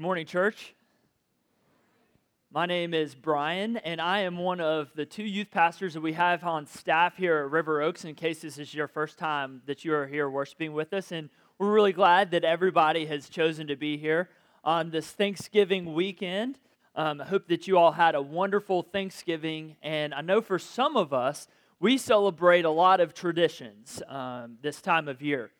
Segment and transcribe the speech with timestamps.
[0.00, 0.74] Good morning, church.
[2.50, 6.14] My name is Brian, and I am one of the two youth pastors that we
[6.14, 8.06] have on staff here at River Oaks.
[8.06, 11.28] In case this is your first time that you are here worshiping with us, and
[11.58, 14.30] we're really glad that everybody has chosen to be here
[14.64, 16.58] on this Thanksgiving weekend.
[16.96, 20.96] Um, I hope that you all had a wonderful Thanksgiving, and I know for some
[20.96, 21.46] of us,
[21.78, 25.50] we celebrate a lot of traditions um, this time of year.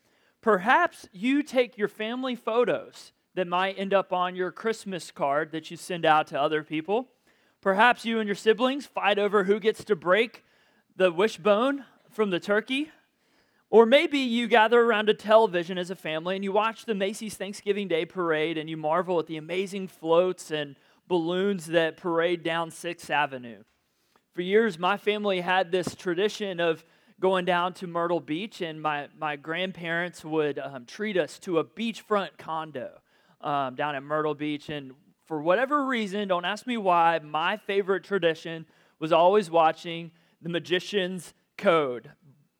[0.41, 5.71] Perhaps you take your family photos that might end up on your Christmas card that
[5.71, 7.09] you send out to other people.
[7.61, 10.43] Perhaps you and your siblings fight over who gets to break
[10.95, 12.91] the wishbone from the turkey.
[13.69, 17.35] Or maybe you gather around a television as a family and you watch the Macy's
[17.35, 20.75] Thanksgiving Day parade and you marvel at the amazing floats and
[21.07, 23.63] balloons that parade down 6th Avenue.
[24.33, 26.83] For years, my family had this tradition of
[27.19, 31.63] going down to Myrtle Beach, and my, my grandparents would um, treat us to a
[31.63, 32.99] beachfront condo
[33.43, 34.69] um, down at Myrtle Beach.
[34.69, 34.93] And
[35.25, 38.65] for whatever reason, don't ask me why, my favorite tradition
[38.99, 42.11] was always watching The Magician's Code.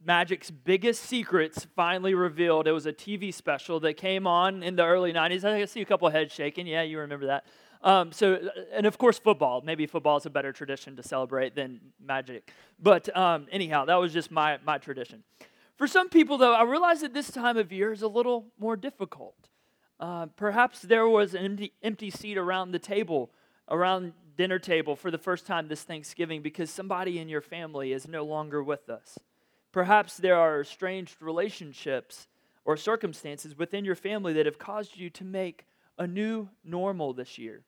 [0.04, 2.68] Magic's biggest secrets finally revealed.
[2.68, 5.44] It was a TV special that came on in the early 90s.
[5.44, 6.66] I see a couple heads shaking.
[6.66, 7.46] Yeah, you remember that.
[7.84, 8.40] Um, so,
[8.74, 9.62] and of course, football.
[9.64, 12.52] Maybe football is a better tradition to celebrate than magic.
[12.80, 15.24] But um, anyhow, that was just my, my tradition.
[15.76, 18.76] For some people, though, I realize that this time of year is a little more
[18.76, 19.50] difficult.
[20.02, 23.30] Uh, perhaps there was an empty, empty seat around the table,
[23.70, 28.08] around dinner table for the first time this Thanksgiving because somebody in your family is
[28.08, 29.20] no longer with us.
[29.72, 32.28] Perhaps there are estranged relationships
[32.66, 35.66] or circumstances within your family that have caused you to make
[36.00, 37.64] a new normal this year.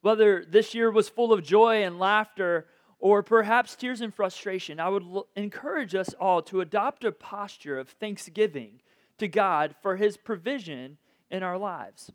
[0.00, 2.66] Whether this year was full of joy and laughter
[2.98, 7.78] or perhaps tears and frustration, I would l- encourage us all to adopt a posture
[7.78, 8.80] of thanksgiving
[9.18, 10.98] to God for his provision
[11.30, 12.10] in our lives.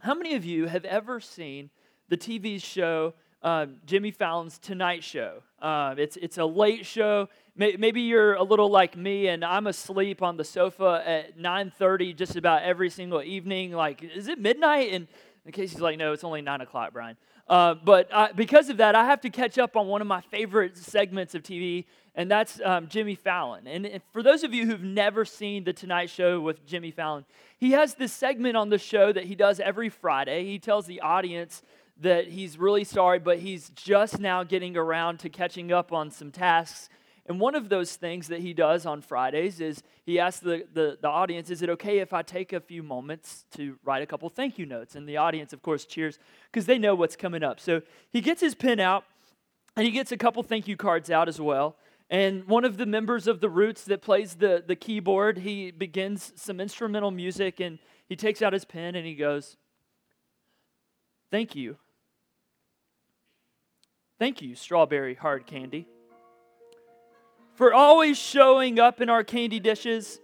[0.00, 1.70] How many of you have ever seen
[2.08, 5.42] the TV show um, Jimmy Fallon's Tonight Show?
[5.60, 7.28] Uh, it's, it's a late show.
[7.56, 12.34] Maybe you're a little like me, and I'm asleep on the sofa at 9:30 just
[12.34, 13.72] about every single evening.
[13.72, 14.92] Like, is it midnight?
[14.92, 15.06] And
[15.46, 17.16] in case like, no, it's only nine o'clock, Brian.
[17.46, 20.22] Uh, but I, because of that, I have to catch up on one of my
[20.22, 21.84] favorite segments of TV,
[22.14, 23.66] and that's um, Jimmy Fallon.
[23.66, 27.24] And, and for those of you who've never seen The Tonight Show with Jimmy Fallon,
[27.58, 30.44] he has this segment on the show that he does every Friday.
[30.46, 31.62] He tells the audience
[32.00, 36.30] that he's really sorry, but he's just now getting around to catching up on some
[36.30, 36.88] tasks
[37.26, 40.98] and one of those things that he does on Fridays is he asks the, the,
[41.00, 44.28] the, audience, Is it okay if I take a few moments to write a couple
[44.28, 44.94] thank you notes?
[44.94, 46.18] And the audience, of course, cheers
[46.52, 47.60] because they know what's coming up.
[47.60, 47.80] So
[48.10, 49.04] he gets his pen out
[49.74, 51.76] and he gets a couple thank you cards out as well.
[52.10, 56.34] And one of the members of the Roots that plays the, the keyboard, he begins
[56.36, 59.56] some instrumental music and he takes out his pen and he goes,
[61.30, 61.78] Thank you.
[64.18, 65.88] Thank you, strawberry hard candy
[67.54, 70.20] for always showing up in our candy dishes.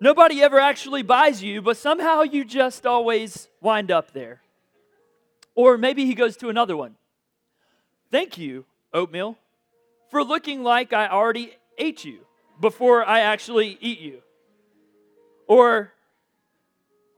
[0.00, 4.40] Nobody ever actually buys you, but somehow you just always wind up there.
[5.54, 6.96] Or maybe he goes to another one.
[8.10, 9.36] Thank you, oatmeal,
[10.10, 12.20] for looking like I already ate you
[12.60, 14.22] before I actually eat you.
[15.46, 15.92] Or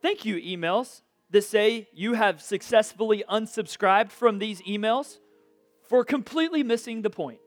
[0.02, 5.18] thank you, emails that say you have successfully unsubscribed from these emails
[5.82, 7.45] for completely missing the point.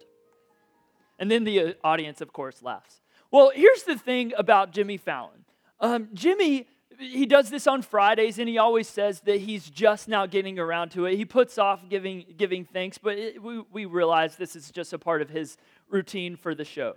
[1.19, 3.01] And then the uh, audience, of course, laughs.
[3.29, 5.45] Well, here's the thing about Jimmy Fallon
[5.81, 10.25] um, Jimmy, he does this on Fridays, and he always says that he's just now
[10.25, 11.15] getting around to it.
[11.15, 14.99] He puts off giving, giving thanks, but it, we, we realize this is just a
[14.99, 15.57] part of his
[15.89, 16.95] routine for the show.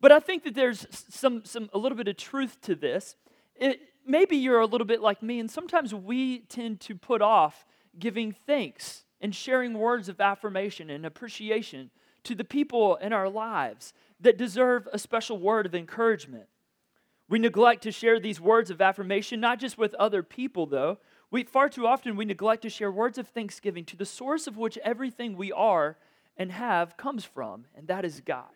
[0.00, 3.16] But I think that there's some, some, a little bit of truth to this.
[3.54, 7.66] It, maybe you're a little bit like me, and sometimes we tend to put off
[7.98, 11.90] giving thanks and sharing words of affirmation and appreciation
[12.24, 16.46] to the people in our lives that deserve a special word of encouragement.
[17.28, 20.98] We neglect to share these words of affirmation, not just with other people, though.
[21.30, 24.58] We, far too often, we neglect to share words of thanksgiving to the source of
[24.58, 25.96] which everything we are
[26.36, 28.50] and have comes from, and that is God.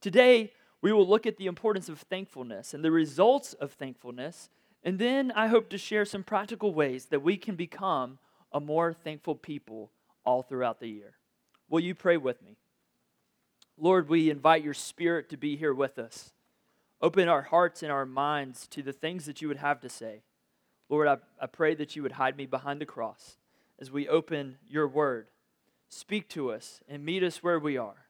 [0.00, 4.48] Today, we will look at the importance of thankfulness and the results of thankfulness,
[4.84, 8.18] and then I hope to share some practical ways that we can become
[8.52, 9.90] a more thankful people
[10.24, 11.14] all throughout the year.
[11.68, 12.56] Will you pray with me?
[13.80, 16.32] Lord, we invite your spirit to be here with us.
[17.00, 20.22] Open our hearts and our minds to the things that you would have to say.
[20.88, 23.36] Lord, I, I pray that you would hide me behind the cross
[23.78, 25.28] as we open your word.
[25.88, 28.06] Speak to us and meet us where we are.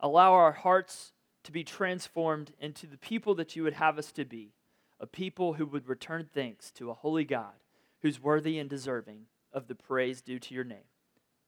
[0.00, 1.12] Allow our hearts
[1.44, 4.52] to be transformed into the people that you would have us to be
[4.98, 7.52] a people who would return thanks to a holy God
[8.00, 10.88] who's worthy and deserving of the praise due to your name.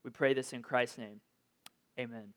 [0.05, 1.21] We pray this in Christ's name.
[1.99, 2.35] Amen.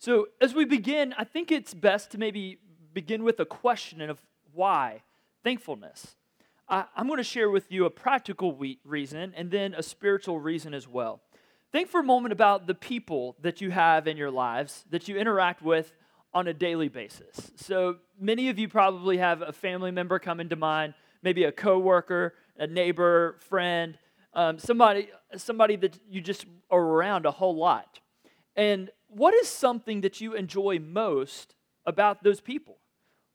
[0.00, 2.56] So, as we begin, I think it's best to maybe
[2.94, 4.18] begin with a question of
[4.54, 5.02] why
[5.44, 6.16] thankfulness.
[6.70, 10.72] I, am going to share with you a practical reason and then a spiritual reason
[10.72, 11.20] as well.
[11.70, 15.18] Think for a moment about the people that you have in your lives that you
[15.18, 15.92] interact with
[16.32, 17.52] on a daily basis.
[17.56, 22.32] So many of you probably have a family member come into mind, maybe a coworker,
[22.56, 23.98] a neighbor, friend,
[24.32, 28.00] um, somebody, somebody that you just are around a whole lot.
[28.56, 31.54] And what is something that you enjoy most
[31.84, 32.78] about those people?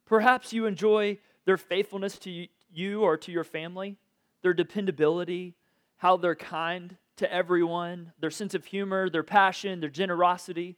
[0.05, 3.97] Perhaps you enjoy their faithfulness to you or to your family,
[4.41, 5.55] their dependability,
[5.97, 10.75] how they're kind to everyone, their sense of humor, their passion, their generosity.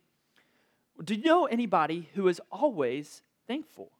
[1.03, 3.91] Do you know anybody who is always thankful?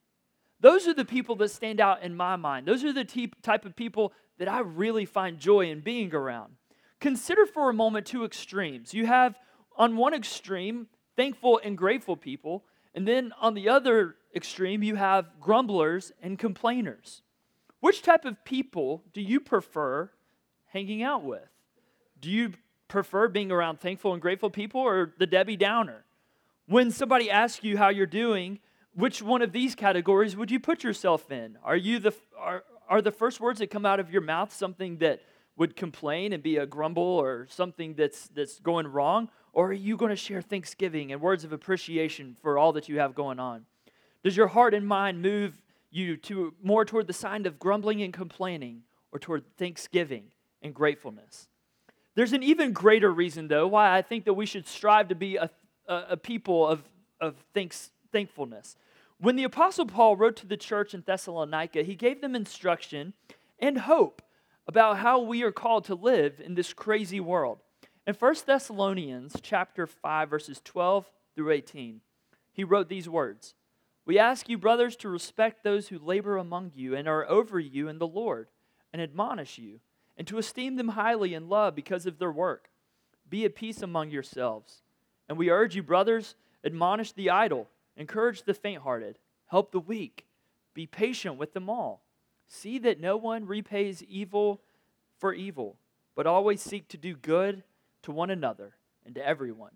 [0.60, 2.68] Those are the people that stand out in my mind.
[2.68, 6.54] Those are the type of people that I really find joy in being around.
[7.00, 8.94] Consider for a moment two extremes.
[8.94, 9.38] You have,
[9.78, 12.64] on one extreme, thankful and grateful people,
[12.94, 17.22] and then on the other extreme, you have grumblers and complainers.
[17.80, 20.10] Which type of people do you prefer
[20.68, 21.48] hanging out with?
[22.20, 22.54] Do you
[22.88, 26.06] prefer being around thankful and grateful people or the Debbie Downer?
[26.66, 28.60] When somebody asks you how you're doing,
[28.94, 31.58] which one of these categories would you put yourself in?
[31.64, 34.98] Are you the are, are the first words that come out of your mouth something
[34.98, 35.22] that
[35.56, 39.98] would complain and be a grumble or something that's that's going wrong or are you
[39.98, 43.66] going to share thanksgiving and words of appreciation for all that you have going on?
[44.24, 48.14] Does your heart and mind move you to more toward the side of grumbling and
[48.14, 50.26] complaining or toward thanksgiving
[50.62, 51.48] and gratefulness?
[52.14, 55.38] There's an even greater reason, though, why I think that we should strive to be
[55.38, 55.50] a,
[55.88, 56.84] a, a people of,
[57.20, 58.76] of thanks, thankfulness.
[59.20, 63.14] When the Apostle Paul wrote to the church in Thessalonica, he gave them instruction
[63.58, 64.22] and hope
[64.68, 67.64] about how we are called to live in this crazy world.
[68.08, 72.00] In 1 Thessalonians chapter 5 verses 12 through 18,
[72.54, 73.54] he wrote these words:
[74.06, 77.90] We ask you brothers to respect those who labor among you and are over you
[77.90, 78.48] in the Lord
[78.94, 79.82] and admonish you
[80.18, 82.70] and to esteem them highly in love because of their work.
[83.30, 84.84] Be at peace among yourselves.
[85.28, 87.68] And we urge you, brothers, admonish the idle,
[87.98, 90.26] encourage the faint hearted, help the weak,
[90.74, 92.04] be patient with them all.
[92.48, 94.62] See that no one repays evil
[95.18, 95.76] for evil,
[96.16, 97.64] but always seek to do good
[98.04, 99.72] to one another and to everyone.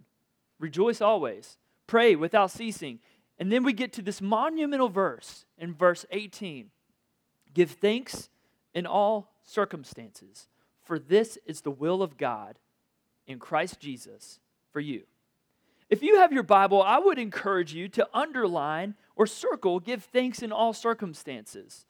[0.60, 1.58] Rejoice always,
[1.88, 3.00] pray without ceasing.
[3.40, 6.70] And then we get to this monumental verse in verse 18
[7.54, 8.30] Give thanks
[8.74, 10.48] in all circumstances,
[10.84, 12.60] for this is the will of God
[13.28, 14.40] in Christ Jesus
[14.72, 15.04] for you.
[15.90, 20.42] If you have your Bible, I would encourage you to underline or circle, give thanks
[20.42, 21.86] in all circumstances,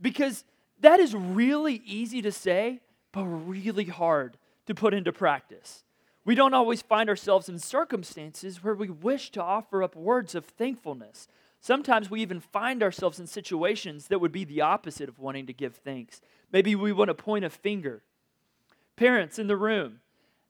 [0.00, 0.44] because
[0.80, 2.80] that is really easy to say,
[3.12, 5.84] but really hard to put into practice.
[6.24, 10.44] We don't always find ourselves in circumstances where we wish to offer up words of
[10.44, 11.28] thankfulness.
[11.60, 15.52] Sometimes we even find ourselves in situations that would be the opposite of wanting to
[15.52, 16.20] give thanks.
[16.52, 18.02] Maybe we want to point a finger.
[18.96, 20.00] Parents in the room,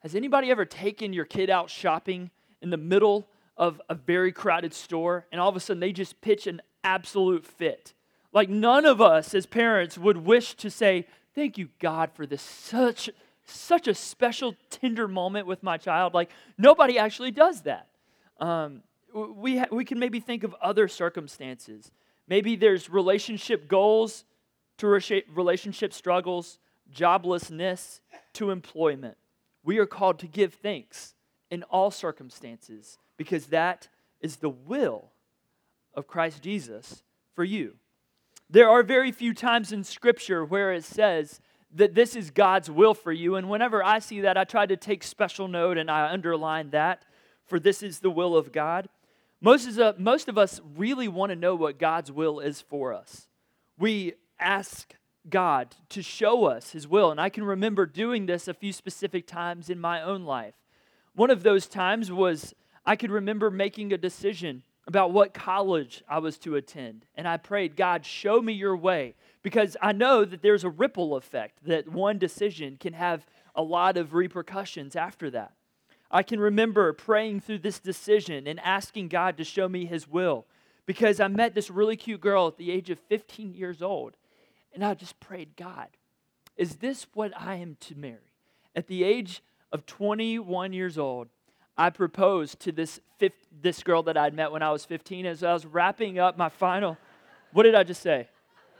[0.00, 2.30] has anybody ever taken your kid out shopping
[2.62, 6.20] in the middle of a very crowded store and all of a sudden they just
[6.20, 7.92] pitch an absolute fit?
[8.32, 12.42] Like none of us as parents would wish to say, "Thank you God for this
[12.42, 13.10] such
[13.46, 17.88] such a special tender moment with my child." Like nobody actually does that.
[18.38, 18.82] Um,
[19.12, 21.90] we, ha- we can maybe think of other circumstances.
[22.28, 24.24] Maybe there's relationship goals
[24.78, 24.86] to
[25.32, 26.58] relationship struggles,
[26.92, 28.00] joblessness
[28.34, 29.16] to employment.
[29.64, 31.14] We are called to give thanks
[31.50, 33.88] in all circumstances because that
[34.20, 35.10] is the will
[35.94, 37.02] of Christ Jesus
[37.34, 37.76] for you.
[38.48, 41.40] There are very few times in Scripture where it says
[41.76, 43.36] that this is God's will for you.
[43.36, 47.04] And whenever I see that, I try to take special note and I underline that,
[47.46, 48.88] for this is the will of God.
[49.40, 52.92] Most of, uh, most of us really want to know what God's will is for
[52.92, 53.28] us.
[53.78, 54.94] We ask
[55.28, 59.26] God to show us His will, and I can remember doing this a few specific
[59.26, 60.54] times in my own life.
[61.14, 62.54] One of those times was
[62.84, 67.36] I could remember making a decision about what college I was to attend, and I
[67.36, 69.14] prayed, God, show me your way,
[69.46, 73.24] because I know that there's a ripple effect, that one decision can have
[73.54, 75.52] a lot of repercussions after that.
[76.10, 80.46] I can remember praying through this decision and asking God to show me His will
[80.84, 84.16] because I met this really cute girl at the age of 15 years old.
[84.74, 85.90] And I just prayed, God,
[86.56, 88.32] is this what I am to marry?
[88.74, 91.28] At the age of 21 years old,
[91.78, 92.98] I proposed to this,
[93.62, 96.48] this girl that I'd met when I was 15 as I was wrapping up my
[96.48, 96.98] final.
[97.52, 98.26] What did I just say?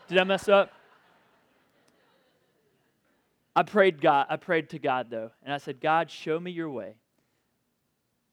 [0.09, 0.71] Did I mess up?
[3.57, 6.69] I prayed God, I prayed to God though, and I said, God, show me your
[6.71, 6.97] way.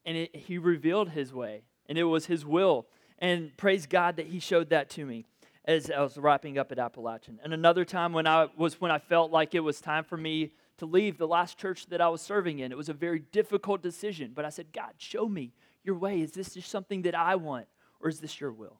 [0.06, 2.88] And it, he revealed his way, and it was his will.
[3.20, 5.26] And praise God that he showed that to me
[5.64, 7.40] as I was wrapping up at Appalachian.
[7.42, 10.52] And another time when I was when I felt like it was time for me
[10.80, 12.72] to leave the last church that I was serving in.
[12.74, 15.54] It was a very difficult decision, but I said, God, show me
[15.86, 16.22] your way.
[16.22, 17.68] Is this just something that I want,
[18.02, 18.80] or is this your will?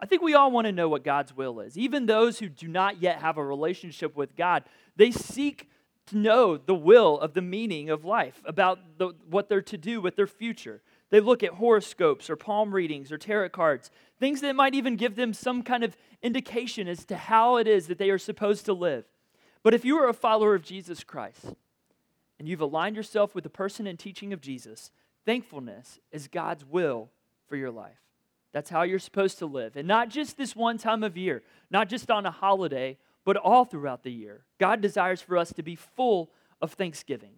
[0.00, 1.76] I think we all want to know what God's will is.
[1.76, 4.64] Even those who do not yet have a relationship with God,
[4.96, 5.68] they seek
[6.06, 10.00] to know the will of the meaning of life, about the, what they're to do
[10.00, 10.80] with their future.
[11.10, 15.16] They look at horoscopes or palm readings or tarot cards, things that might even give
[15.16, 18.72] them some kind of indication as to how it is that they are supposed to
[18.72, 19.04] live.
[19.62, 21.54] But if you are a follower of Jesus Christ
[22.38, 24.90] and you've aligned yourself with the person and teaching of Jesus,
[25.24, 27.10] thankfulness is God's will
[27.48, 28.07] for your life.
[28.52, 29.76] That's how you're supposed to live.
[29.76, 33.64] And not just this one time of year, not just on a holiday, but all
[33.64, 34.44] throughout the year.
[34.58, 36.30] God desires for us to be full
[36.62, 37.34] of thanksgiving.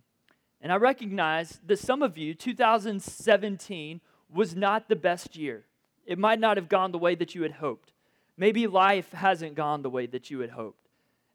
[0.60, 4.00] And I recognize that some of you, 2017
[4.32, 5.64] was not the best year.
[6.06, 7.92] It might not have gone the way that you had hoped.
[8.36, 10.88] Maybe life hasn't gone the way that you had hoped.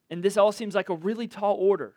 [0.09, 1.93] And this all seems like a really tall order.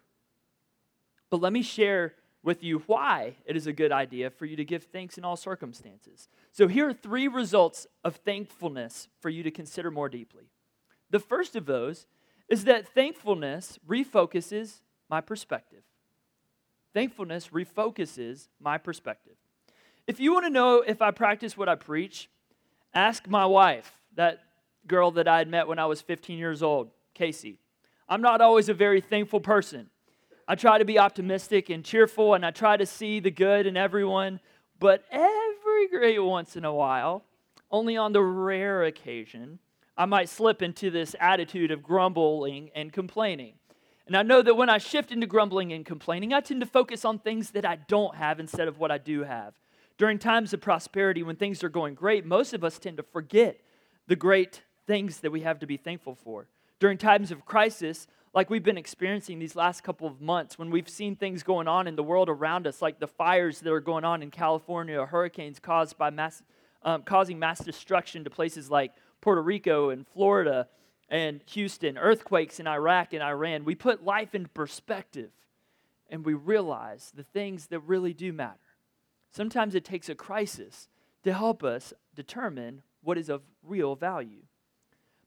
[1.30, 4.64] But let me share with you why it is a good idea for you to
[4.64, 6.28] give thanks in all circumstances.
[6.52, 10.44] So, here are three results of thankfulness for you to consider more deeply.
[11.10, 12.06] The first of those
[12.48, 14.80] is that thankfulness refocuses
[15.10, 15.82] my perspective.
[16.94, 19.34] Thankfulness refocuses my perspective.
[20.06, 22.30] If you want to know if I practice what I preach,
[22.94, 24.40] ask my wife, that
[24.86, 27.58] girl that I had met when I was 15 years old, Casey.
[28.08, 29.90] I'm not always a very thankful person.
[30.50, 33.76] I try to be optimistic and cheerful, and I try to see the good in
[33.76, 34.40] everyone,
[34.80, 37.22] but every great once in a while,
[37.70, 39.58] only on the rare occasion,
[39.94, 43.56] I might slip into this attitude of grumbling and complaining.
[44.06, 47.04] And I know that when I shift into grumbling and complaining, I tend to focus
[47.04, 49.52] on things that I don't have instead of what I do have.
[49.98, 53.60] During times of prosperity, when things are going great, most of us tend to forget
[54.06, 56.48] the great things that we have to be thankful for
[56.80, 60.88] during times of crisis, like we've been experiencing these last couple of months, when we've
[60.88, 64.04] seen things going on in the world around us, like the fires that are going
[64.04, 66.42] on in California, hurricanes caused by mass,
[66.82, 70.68] um, causing mass destruction to places like Puerto Rico and Florida
[71.08, 75.30] and Houston, earthquakes in Iraq and Iran, we put life into perspective
[76.10, 78.58] and we realize the things that really do matter.
[79.30, 80.88] Sometimes it takes a crisis
[81.24, 84.42] to help us determine what is of real value.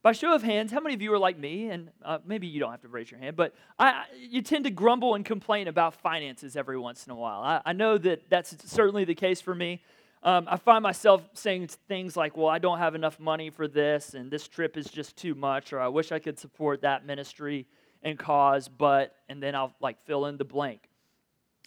[0.04, 1.70] By show of hands, how many of you are like me?
[1.70, 4.72] And uh, maybe you don't have to raise your hand, but I, you tend to
[4.72, 7.42] grumble and complain about finances every once in a while.
[7.42, 9.84] I, I know that that's certainly the case for me.
[10.24, 14.16] Um, I find myself saying things like, well, I don't have enough money for this,
[14.16, 17.68] and this trip is just too much, or I wish I could support that ministry
[18.02, 20.90] and cause, but, and then I'll like fill in the blank.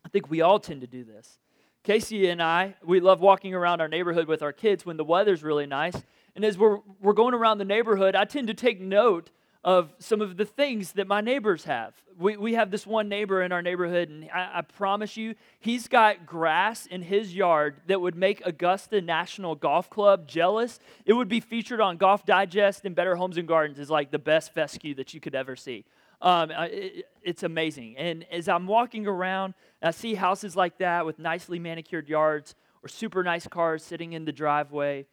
[0.05, 1.39] I think we all tend to do this.
[1.85, 5.45] Casey and I, we love walking around our neighborhood with our kids when the weather's
[5.45, 6.03] really nice
[6.37, 9.31] and as we're, we're going around the neighborhood, I tend to take note
[9.65, 11.95] of some of the things that my neighbors have.
[12.19, 15.89] We, we have this one neighbor in our neighborhood, and I, I, promise you, he's
[15.89, 20.81] got grass in his yard that would make Augusta National Golf Club jealous.
[21.07, 24.19] It would be featured on Golf Digest and Better Homes and Gardens as like the
[24.19, 25.87] best fescue that you could ever see.
[26.21, 27.97] Um, it, it's amazing.
[27.97, 32.89] And as I'm walking around, I see houses like that with nicely manicured yards or
[32.89, 35.07] super nice cars sitting in the driveway.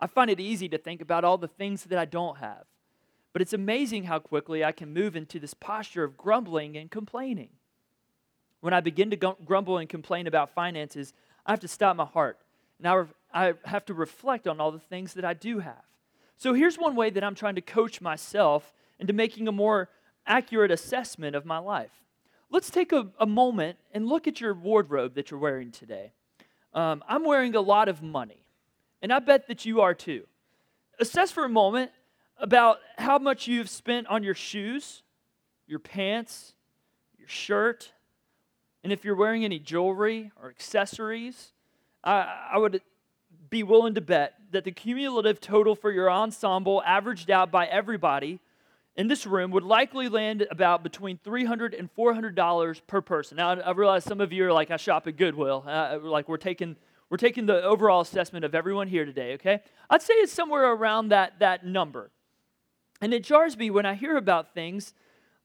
[0.00, 2.64] I find it easy to think about all the things that I don't have.
[3.32, 7.50] But it's amazing how quickly I can move into this posture of grumbling and complaining.
[8.60, 11.12] When I begin to grumble and complain about finances,
[11.44, 12.38] I have to stop my heart.
[12.82, 15.82] And I have to reflect on all the things that I do have.
[16.36, 19.88] So here's one way that I'm trying to coach myself into making a more
[20.26, 21.90] accurate assessment of my life.
[22.50, 26.12] Let's take a, a moment and look at your wardrobe that you're wearing today.
[26.72, 28.43] Um, I'm wearing a lot of money
[29.04, 30.24] and I bet that you are too.
[30.98, 31.90] Assess for a moment
[32.38, 35.02] about how much you've spent on your shoes,
[35.66, 36.54] your pants,
[37.18, 37.92] your shirt,
[38.82, 41.52] and if you're wearing any jewelry or accessories.
[42.02, 42.80] I, I would
[43.50, 48.40] be willing to bet that the cumulative total for your ensemble, averaged out by everybody
[48.96, 53.36] in this room, would likely land about between $300 and $400 per person.
[53.36, 55.62] Now, I realize some of you are like, I shop at Goodwill.
[55.66, 56.76] Uh, like, we're taking
[57.14, 59.60] we're taking the overall assessment of everyone here today, okay?
[59.88, 62.10] I'd say it's somewhere around that, that number.
[63.00, 64.94] And it jars me when I hear about things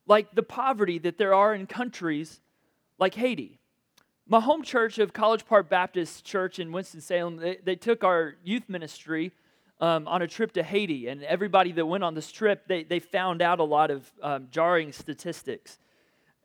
[0.07, 2.41] like the poverty that there are in countries
[2.97, 3.59] like Haiti.
[4.27, 8.67] My home church of College Park Baptist Church in Winston-Salem, they, they took our youth
[8.67, 9.31] ministry
[9.79, 11.05] um, on a trip to Haiti.
[11.05, 14.47] And everybody that went on this trip, they, they found out a lot of um,
[14.49, 15.77] jarring statistics.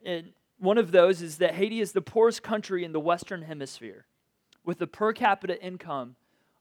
[0.04, 4.04] And one of those is that Haiti is the poorest country in the Western Hemisphere
[4.64, 6.16] with a per capita income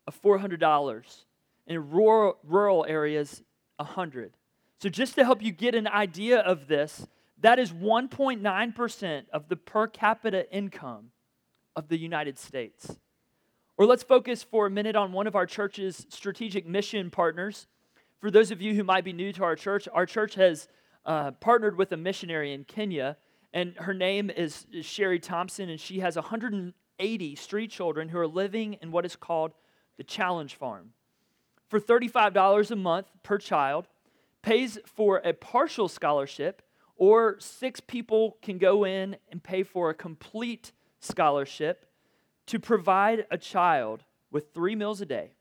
[0.08, 1.24] of $400.
[1.66, 3.42] In rural, rural areas,
[3.78, 4.34] 100
[4.80, 7.08] So, just to help you get an idea of this,
[7.40, 11.12] that is 1.9% of the per capita income
[11.76, 12.98] of the United States.
[13.78, 17.68] Or let's focus for a minute on one of our church's strategic mission partners.
[18.20, 20.68] For those of you who might be new to our church, our church has
[21.06, 23.18] uh, partnered with a missionary in Kenya,
[23.52, 26.18] and her name is, is Sherry Thompson, and she has
[27.04, 29.52] 180 street children who are living in what is called
[29.98, 30.92] the Challenge Farm.
[31.68, 33.90] For $35 a month per child,
[34.42, 36.62] pays for a partial scholarship,
[36.96, 41.86] or six people can go in and pay for a complete scholarship
[42.46, 45.32] to provide a child with three meals a day,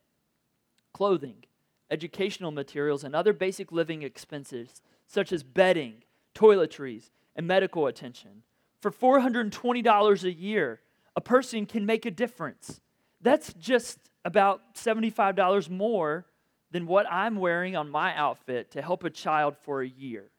[0.93, 1.45] clothing,
[1.93, 6.03] educational materials, and other basic living expenses such as bedding,
[6.35, 8.43] toiletries, and medical attention.
[8.81, 10.81] For $420 a year,
[11.17, 12.81] a person can make a difference.
[13.21, 16.27] That's just about $75 more
[16.71, 20.31] than what I'm wearing on my outfit to help a child for a year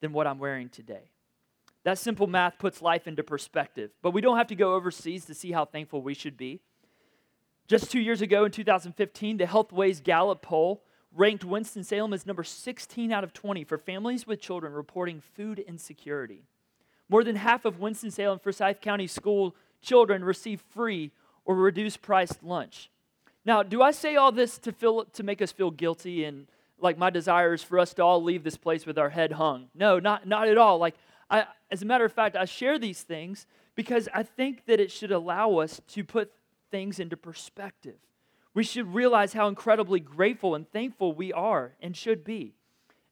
[0.00, 1.10] than what I'm wearing today.
[1.84, 3.90] That simple math puts life into perspective.
[4.02, 6.60] But we don't have to go overseas to see how thankful we should be.
[7.66, 10.82] Just two years ago in 2015, the Healthways Gallup poll
[11.14, 16.44] ranked Winston-Salem as number 16 out of 20 for families with children reporting food insecurity.
[17.08, 21.12] More than half of Winston-Salem Forsyth County school children receive free
[21.44, 22.90] or reduced priced lunch.
[23.44, 26.46] Now, do I say all this to feel to make us feel guilty and
[26.80, 29.68] like my desire is for us to all leave this place with our head hung?
[29.74, 30.78] No, not not at all.
[30.78, 30.94] Like
[31.30, 34.90] I, as a matter of fact, I share these things because I think that it
[34.90, 36.32] should allow us to put
[36.70, 37.96] things into perspective.
[38.54, 42.54] We should realize how incredibly grateful and thankful we are and should be.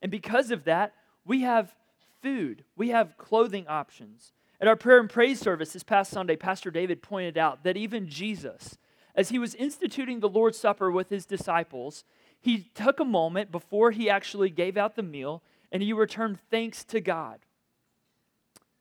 [0.01, 1.75] And because of that, we have
[2.23, 4.33] food, we have clothing options.
[4.63, 8.09] At our prayer and praise service this past Sunday, Pastor David pointed out that even
[8.09, 8.79] Jesus,
[9.15, 12.05] as he was instituting the Lord's Supper with his disciples,
[12.41, 16.85] he took a moment before he actually gave out the meal and he returned thanks
[16.85, 17.41] to God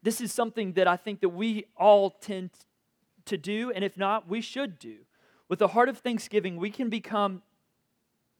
[0.03, 2.51] this is something that I think that we all tend
[3.25, 4.99] to do, and if not, we should do.
[5.47, 7.43] With a heart of thanksgiving, we can become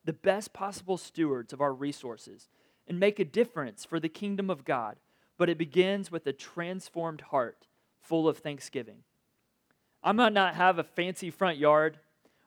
[0.04, 2.50] the best possible stewards of our resources
[2.88, 4.96] and make a difference for the kingdom of God.
[5.42, 7.66] But it begins with a transformed heart
[8.00, 8.98] full of thanksgiving.
[10.04, 11.98] I might not have a fancy front yard,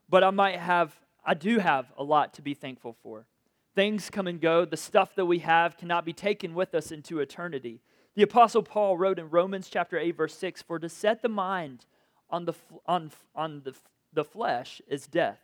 [0.08, 0.94] but I might have,
[1.26, 3.26] I do have a lot to be thankful for.
[3.74, 4.64] Things come and go.
[4.64, 7.80] The stuff that we have cannot be taken with us into eternity.
[8.14, 11.86] The Apostle Paul wrote in Romans chapter 8, verse 6 For to set the mind
[12.30, 12.54] on the,
[12.86, 13.74] on, on the,
[14.12, 15.40] the flesh is death,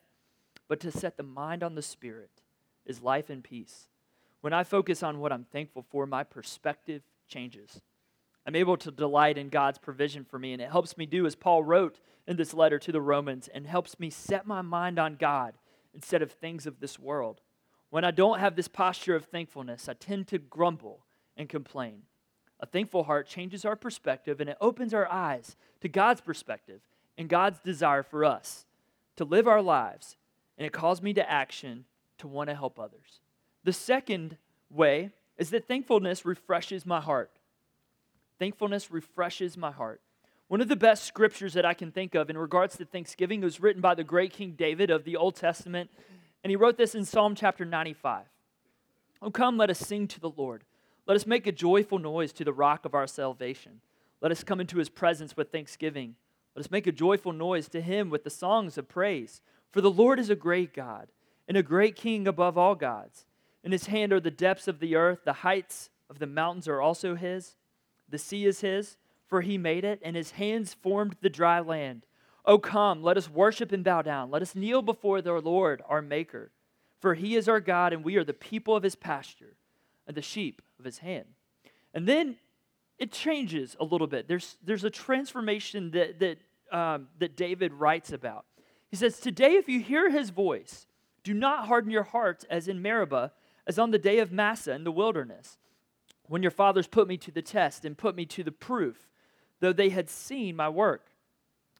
[0.68, 2.30] but to set the mind on the Spirit
[2.86, 3.88] is life and peace.
[4.40, 7.80] When I focus on what I'm thankful for, my perspective changes.
[8.46, 11.34] I'm able to delight in God's provision for me, and it helps me do as
[11.34, 15.14] Paul wrote in this letter to the Romans and helps me set my mind on
[15.14, 15.54] God
[15.94, 17.40] instead of things of this world.
[17.90, 22.02] When I don't have this posture of thankfulness, I tend to grumble and complain.
[22.60, 26.80] A thankful heart changes our perspective and it opens our eyes to God's perspective
[27.18, 28.66] and God's desire for us
[29.16, 30.16] to live our lives.
[30.56, 31.86] And it calls me to action
[32.18, 33.20] to want to help others.
[33.64, 34.36] The second
[34.70, 37.30] way is that thankfulness refreshes my heart.
[38.38, 40.02] Thankfulness refreshes my heart.
[40.48, 43.58] One of the best scriptures that I can think of in regards to Thanksgiving was
[43.58, 45.90] written by the great King David of the Old Testament,
[46.44, 48.26] and he wrote this in Psalm chapter 95.
[49.22, 50.62] Oh, come, let us sing to the Lord.
[51.06, 53.80] Let us make a joyful noise to the rock of our salvation.
[54.20, 56.16] Let us come into his presence with thanksgiving.
[56.54, 59.40] Let us make a joyful noise to him with the songs of praise.
[59.72, 61.08] For the Lord is a great God
[61.48, 63.24] and a great king above all gods.
[63.62, 66.80] In his hand are the depths of the earth, the heights of the mountains are
[66.80, 67.56] also his.
[68.08, 68.96] The sea is his,
[69.26, 72.06] for he made it, and his hands formed the dry land.
[72.44, 74.30] O come, let us worship and bow down.
[74.30, 76.50] Let us kneel before the Lord, our Maker.
[76.98, 79.56] For he is our God, and we are the people of his pasture
[80.06, 81.26] and the sheep of his hand.
[81.94, 82.36] And then
[82.98, 84.28] it changes a little bit.
[84.28, 86.38] There's, there's a transformation that, that,
[86.72, 88.44] um, that David writes about.
[88.90, 90.86] He says, Today, if you hear his voice,
[91.22, 93.32] do not harden your hearts as in Meribah,
[93.66, 95.58] as on the day of Massah in the wilderness,
[96.28, 99.08] when your fathers put me to the test and put me to the proof,
[99.60, 101.08] though they had seen my work.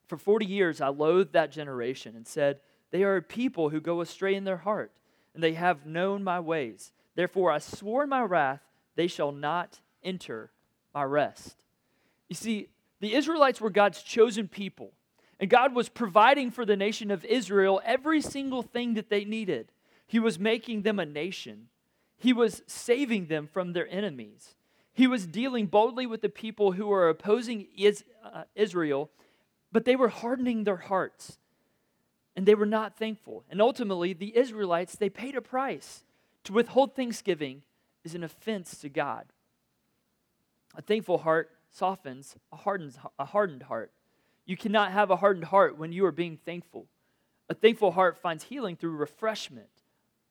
[0.07, 4.01] For 40 years I loathed that generation and said, They are a people who go
[4.01, 4.93] astray in their heart,
[5.35, 6.93] and they have known my ways.
[7.15, 8.61] Therefore I swore in my wrath,
[8.97, 10.51] they shall not enter
[10.93, 11.57] my rest.
[12.29, 12.69] You see,
[13.01, 14.93] the Israelites were God's chosen people,
[15.39, 19.71] and God was providing for the nation of Israel every single thing that they needed.
[20.11, 21.69] He was making them a nation,
[22.19, 24.57] He was saving them from their enemies.
[24.93, 27.69] He was dealing boldly with the people who were opposing
[28.25, 29.09] uh, Israel,
[29.71, 31.39] but they were hardening their hearts
[32.35, 33.45] and they were not thankful.
[33.49, 36.03] And ultimately, the Israelites, they paid a price.
[36.45, 37.63] To withhold thanksgiving
[38.03, 39.27] is an offense to God.
[40.75, 43.93] A thankful heart softens a hardened, a hardened heart.
[44.45, 46.89] You cannot have a hardened heart when you are being thankful.
[47.49, 49.80] A thankful heart finds healing through refreshment.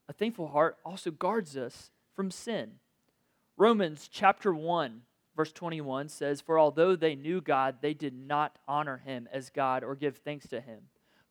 [0.10, 2.80] A thankful heart also guards us from sin.
[3.56, 5.04] Romans chapter 1,
[5.38, 9.84] verse 21 says, For although they knew God, they did not honor him as God
[9.84, 10.80] or give thanks to him,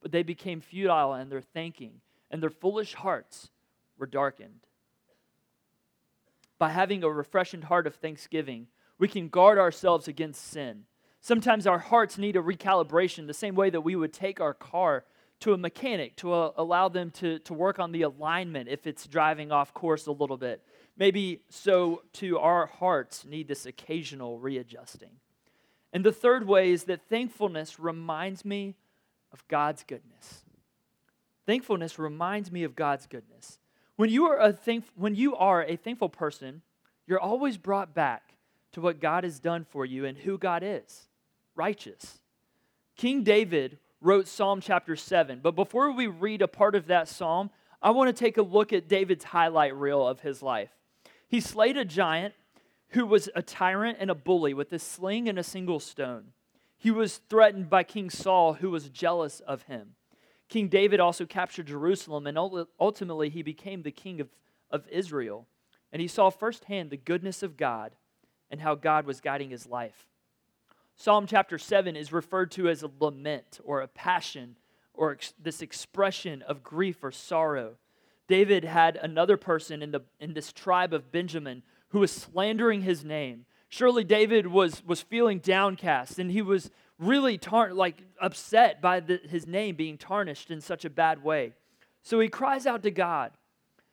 [0.01, 3.51] but they became futile in their thinking, and their foolish hearts
[3.99, 4.61] were darkened.
[6.57, 10.85] By having a refreshed heart of thanksgiving, we can guard ourselves against sin.
[11.21, 15.05] Sometimes our hearts need a recalibration, the same way that we would take our car
[15.41, 19.07] to a mechanic to uh, allow them to, to work on the alignment if it's
[19.07, 20.63] driving off course a little bit.
[20.97, 25.13] Maybe so, to our hearts need this occasional readjusting.
[25.93, 28.75] And the third way is that thankfulness reminds me
[29.33, 30.45] of God's goodness.
[31.47, 33.59] Thankfulness reminds me of God's goodness.
[33.97, 36.63] When you are a thank, when you are a thankful person,
[37.07, 38.35] you're always brought back
[38.73, 41.09] to what God has done for you and who God is
[41.55, 42.19] righteous.
[42.97, 47.51] King David wrote Psalm chapter 7, but before we read a part of that psalm,
[47.83, 50.71] I want to take a look at David's highlight reel of his life.
[51.27, 52.35] He slayed a giant
[52.91, 56.33] who was a tyrant and a bully with a sling and a single stone.
[56.77, 59.95] He was threatened by King Saul, who was jealous of him.
[60.49, 62.39] King David also captured Jerusalem, and
[62.81, 64.29] ultimately he became the king of,
[64.71, 65.47] of Israel.
[65.93, 67.93] And he saw firsthand the goodness of God
[68.51, 70.07] and how God was guiding his life.
[71.01, 74.57] Psalm chapter 7 is referred to as a lament or a passion
[74.93, 77.77] or ex- this expression of grief or sorrow.
[78.27, 83.05] David had another person in, the, in this tribe of Benjamin who was slandering his
[83.05, 83.47] name.
[83.69, 89.21] Surely David was, was feeling downcast and he was really tar- like upset by the,
[89.29, 91.53] his name being tarnished in such a bad way.
[92.03, 93.31] So he cries out to God.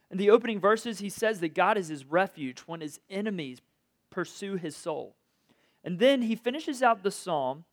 [0.09, 3.61] In the opening verses, he says that God is his refuge when his enemies
[4.09, 5.15] pursue his soul.
[5.85, 7.63] And then he finishes out the psalm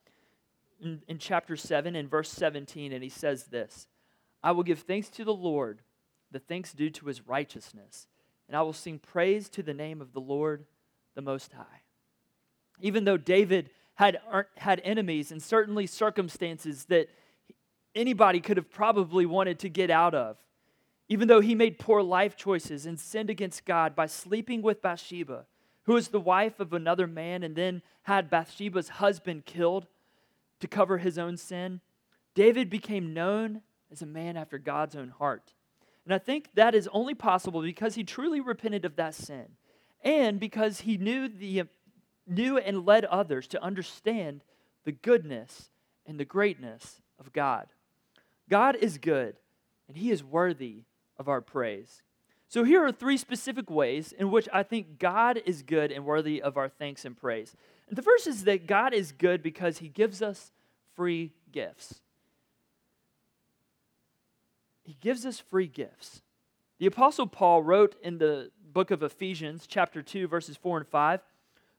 [0.79, 3.87] in, in chapter 7 in verse 17, and he says this
[4.43, 5.81] I will give thanks to the Lord,
[6.31, 8.07] the thanks due to his righteousness,
[8.47, 10.65] and I will sing praise to the name of the Lord,
[11.15, 11.81] the Most High.
[12.79, 17.09] Even though David had, er, had enemies and certainly circumstances that
[17.95, 20.37] anybody could have probably wanted to get out of,
[21.09, 25.45] even though he made poor life choices and sinned against God by sleeping with Bathsheba,
[25.83, 29.87] who was the wife of another man and then had Bathsheba's husband killed
[30.59, 31.81] to cover his own sin,
[32.35, 35.53] David became known as a man after God's own heart.
[36.05, 39.45] And I think that is only possible because he truly repented of that sin
[40.03, 41.63] and because he knew, the,
[42.27, 44.43] knew and led others to understand
[44.83, 45.69] the goodness
[46.05, 47.67] and the greatness of God.
[48.49, 49.37] God is good,
[49.87, 50.83] and he is worthy
[51.17, 52.01] of our praise.
[52.53, 56.39] So, here are three specific ways in which I think God is good and worthy
[56.39, 57.55] of our thanks and praise.
[57.87, 60.51] And the first is that God is good because he gives us
[60.95, 61.99] free gifts.
[64.83, 66.21] He gives us free gifts.
[66.77, 71.21] The Apostle Paul wrote in the book of Ephesians, chapter 2, verses 4 and 5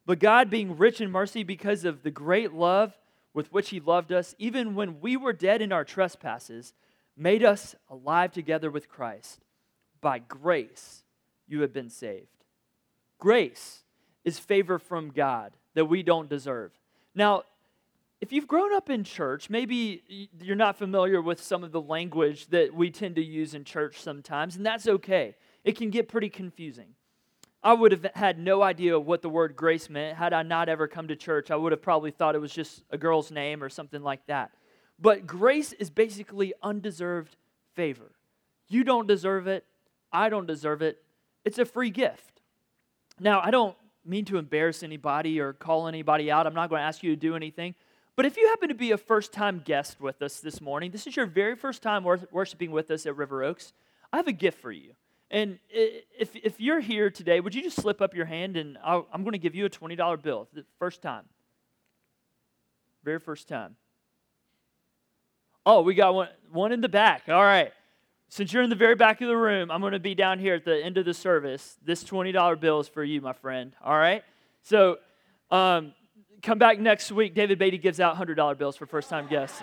[0.07, 2.99] But God, being rich in mercy because of the great love
[3.33, 6.75] with which he loved us, even when we were dead in our trespasses,
[7.17, 9.44] made us alive together with Christ
[10.05, 11.03] by grace
[11.49, 12.45] you have been saved.
[13.19, 13.85] Grace
[14.23, 16.73] is favor from God that we don't deserve.
[17.15, 17.45] Now,
[18.21, 22.49] if you've grown up in church, maybe you're not familiar with some of the language
[22.49, 25.37] that we tend to use in church sometimes, and that's okay.
[25.65, 26.89] It can get pretty confusing.
[27.63, 30.87] I would have had no idea what the word grace meant had I not ever
[30.87, 31.51] come to church.
[31.51, 34.51] I would have probably thought it was just a girl's name or something like that.
[34.99, 37.37] But grace is basically undeserved
[37.75, 38.13] favor.
[38.69, 39.65] You don't deserve it,
[40.15, 41.03] I don't deserve it.
[41.45, 42.41] It's a free gift.
[43.21, 46.47] Now, I don't mean to embarrass anybody or call anybody out.
[46.47, 47.75] I'm not going to ask you to do anything.
[48.17, 51.07] But if you happen to be a first time guest with us this morning, this
[51.07, 53.73] is your very first time worshiping with us at River Oaks,
[54.13, 54.93] I have a gift for you.
[55.31, 59.03] And if, if you're here today, would you just slip up your hand and i
[59.13, 61.25] am going to give you a $20 bill the first time?
[63.03, 63.75] Very first time.
[65.67, 67.23] Oh, we got one, one in the back.
[67.29, 67.73] All right.
[68.29, 70.55] Since you're in the very back of the room, I'm going to be down here
[70.55, 71.77] at the end of the service.
[71.85, 73.75] This $20 bill is for you, my friend.
[73.85, 74.25] All right?
[74.63, 74.99] So
[75.51, 75.93] um,
[76.43, 77.35] come back next week.
[77.35, 79.63] David Beatty gives out $100 bills for first time guests.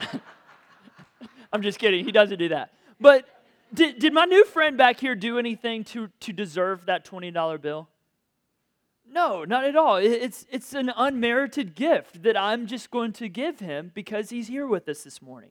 [1.52, 2.04] I'm just kidding.
[2.04, 2.72] He doesn't do that.
[3.00, 3.26] But
[3.72, 7.88] did, did my new friend back here do anything to, to deserve that $20 bill?
[9.12, 9.96] No, not at all.
[9.96, 14.66] It's, it's an unmerited gift that I'm just going to give him because he's here
[14.66, 15.50] with us this morning.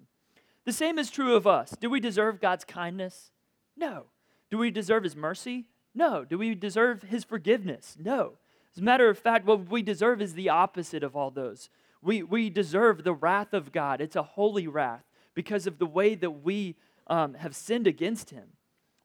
[0.69, 1.71] The same is true of us.
[1.79, 3.31] Do we deserve God's kindness?
[3.75, 4.03] No.
[4.51, 5.65] Do we deserve his mercy?
[5.95, 6.23] No.
[6.23, 7.97] Do we deserve his forgiveness?
[7.99, 8.33] No.
[8.75, 11.71] As a matter of fact, what we deserve is the opposite of all those.
[12.03, 13.99] We, we deserve the wrath of God.
[13.99, 15.03] It's a holy wrath
[15.33, 16.75] because of the way that we
[17.07, 18.49] um, have sinned against him.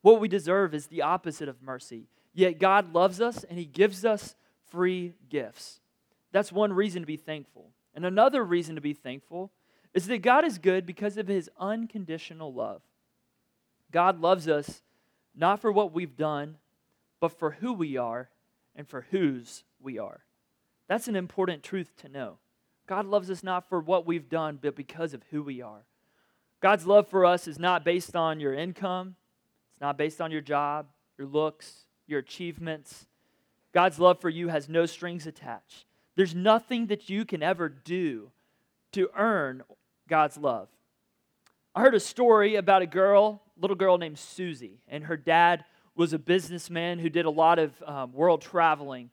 [0.03, 2.09] What we deserve is the opposite of mercy.
[2.35, 4.35] Yet God loves us and he gives us
[4.69, 5.79] free gifts.
[6.31, 7.71] That's one reason to be thankful.
[7.95, 9.51] And another reason to be thankful
[9.95, 12.81] is that God is good because of his unconditional love.
[13.91, 14.83] God loves us
[15.33, 16.57] not for what we've done,
[17.21, 18.29] but for who we are
[18.75, 20.25] and for whose we are.
[20.87, 22.37] That's an important truth to know.
[22.87, 25.85] God loves us not for what we've done, but because of who we are.
[26.61, 29.15] God's love for us is not based on your income,
[29.71, 33.07] it's not based on your job, your looks, your achievements.
[33.73, 35.85] God's love for you has no strings attached.
[36.15, 38.31] There's nothing that you can ever do
[38.93, 39.63] to earn
[40.07, 40.67] God's love.
[41.73, 45.65] I heard a story about a girl, little girl named Susie, and her dad
[45.95, 49.09] was a businessman who did a lot of um, world traveling.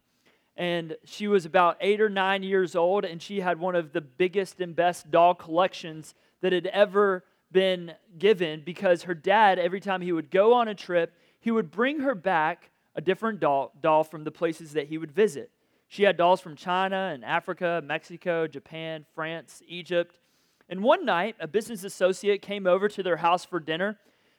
[0.56, 4.00] And she was about eight or nine years old, and she had one of the
[4.00, 10.00] biggest and best doll collections that had ever been given because her dad, every time
[10.00, 14.04] he would go on a trip, he would bring her back a different doll, doll
[14.04, 15.50] from the places that he would visit.
[15.88, 20.18] She had dolls from China and Africa, Mexico, Japan, France, Egypt.
[20.68, 23.98] And one night, a business associate came over to their house for dinner,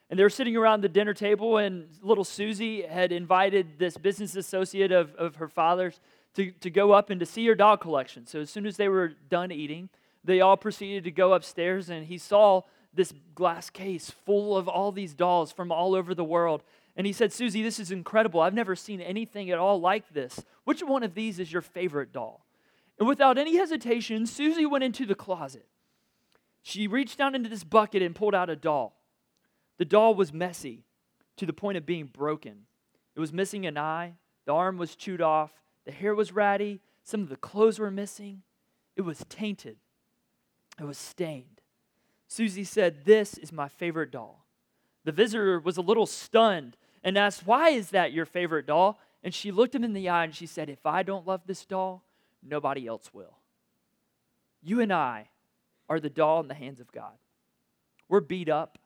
[0.09, 4.35] and they were sitting around the dinner table, and little Susie had invited this business
[4.35, 5.99] associate of, of her father's
[6.35, 8.25] to, to go up and to see her doll collection.
[8.25, 9.89] So as soon as they were done eating,
[10.23, 12.61] they all proceeded to go upstairs, and he saw
[12.93, 16.63] this glass case full of all these dolls from all over the world.
[16.95, 18.39] And he said, Susie, this is incredible.
[18.39, 20.39] I've never seen anything at all like this.
[20.63, 22.45] Which one of these is your favorite doll?
[22.99, 25.65] And without any hesitation, Susie went into the closet.
[26.63, 28.95] She reached down into this bucket and pulled out a doll.
[29.77, 30.85] The doll was messy
[31.35, 32.65] to the point of being broken.
[33.15, 34.13] It was missing an eye,
[34.45, 35.51] the arm was chewed off,
[35.85, 38.43] the hair was ratty, some of the clothes were missing.
[38.95, 39.77] It was tainted,
[40.79, 41.61] it was stained.
[42.27, 44.45] Susie said, This is my favorite doll.
[45.03, 48.99] The visitor was a little stunned and asked, Why is that your favorite doll?
[49.21, 51.65] And she looked him in the eye and she said, If I don't love this
[51.65, 52.03] doll,
[52.41, 53.37] nobody else will.
[54.61, 55.29] You and I
[55.89, 57.13] are the doll in the hands of God.
[58.09, 58.77] We're beat up,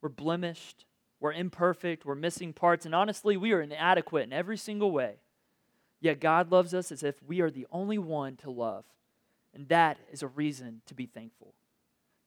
[0.00, 0.84] we're blemished,
[1.20, 5.16] we're imperfect, we're missing parts, and honestly, we are inadequate in every single way.
[6.00, 8.84] Yet God loves us as if we are the only one to love.
[9.54, 11.54] And that is a reason to be thankful.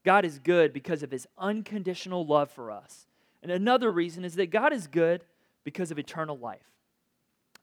[0.06, 3.08] God is good because of his unconditional love for us.
[3.44, 5.26] And another reason is that God is good
[5.63, 6.72] because of eternal life.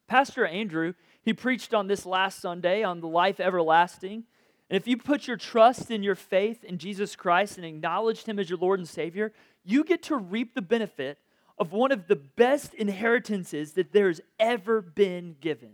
[0.07, 4.25] Pastor Andrew, he preached on this last Sunday on the life everlasting.
[4.73, 8.39] And if you put your trust and your faith in Jesus Christ and acknowledged him
[8.39, 9.31] as your Lord and Savior,
[9.67, 11.19] you get to reap the benefit
[11.59, 15.73] of one of the best inheritances that there's ever been given.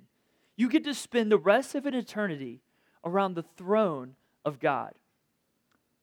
[0.57, 2.61] You get to spend the rest of an eternity
[3.05, 4.95] around the throne of God.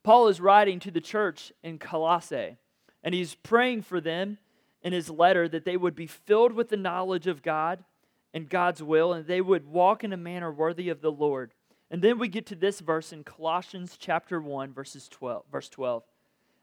[0.02, 2.56] Paul is writing to the church in Colossae,
[3.04, 4.38] and he's praying for them
[4.82, 7.84] in his letter that they would be filled with the knowledge of God
[8.34, 11.52] and God's will, and they would walk in a manner worthy of the Lord.
[11.96, 16.04] And then we get to this verse in Colossians chapter 1, verses 12, verse 12.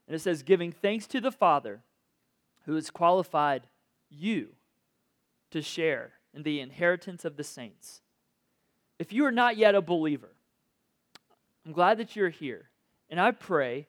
[0.07, 1.81] And it says, giving thanks to the Father
[2.67, 3.63] who has qualified
[4.11, 4.51] you
[5.51, 8.03] to share in the inheritance of the saints.
[8.99, 10.37] If you are not yet a believer,
[11.65, 12.69] I'm glad that you're here.
[13.09, 13.87] And I pray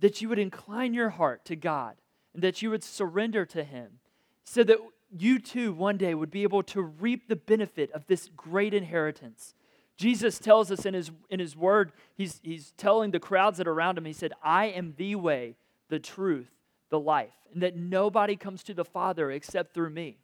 [0.00, 1.96] that you would incline your heart to God
[2.32, 3.98] and that you would surrender to Him
[4.44, 4.78] so that
[5.14, 9.52] you too one day would be able to reap the benefit of this great inheritance.
[9.96, 13.72] Jesus tells us in his, in his word, he's, he's telling the crowds that are
[13.72, 15.56] around him, he said, I am the way,
[15.88, 16.50] the truth,
[16.90, 20.18] the life, and that nobody comes to the Father except through me.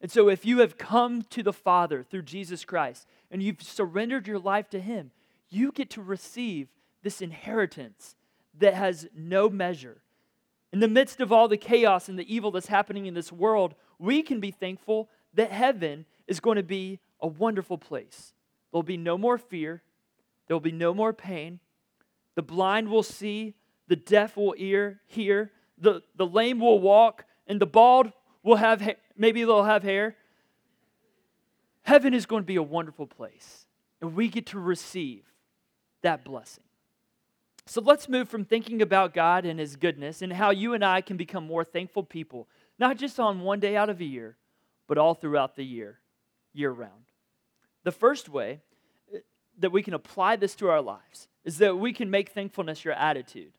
[0.00, 4.26] And so, if you have come to the Father through Jesus Christ and you've surrendered
[4.26, 5.12] your life to Him,
[5.48, 6.66] you get to receive
[7.04, 8.16] this inheritance
[8.58, 10.02] that has no measure.
[10.72, 13.76] In the midst of all the chaos and the evil that's happening in this world,
[13.98, 18.32] we can be thankful that heaven is going to be a wonderful place.
[18.72, 19.82] There'll be no more fear,
[20.46, 21.60] there'll be no more pain.
[22.34, 23.54] The blind will see,
[23.88, 28.80] the deaf will ear, hear, the, the lame will walk, and the bald will have
[28.80, 30.16] ha- maybe they'll have hair.
[31.82, 33.66] Heaven is going to be a wonderful place,
[34.00, 35.24] and we get to receive
[36.02, 36.64] that blessing.
[37.66, 41.00] So let's move from thinking about God and His goodness and how you and I
[41.00, 44.36] can become more thankful people, not just on one day out of a year,
[44.88, 46.00] but all throughout the year,
[46.52, 47.11] year round.
[47.84, 48.60] The first way
[49.14, 49.18] uh,
[49.58, 52.94] that we can apply this to our lives is that we can make thankfulness your
[52.94, 53.52] attitude.